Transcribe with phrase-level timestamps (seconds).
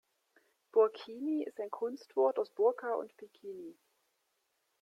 [0.71, 3.77] Burkini ist ein Kunstwort aus Burka und Bikini.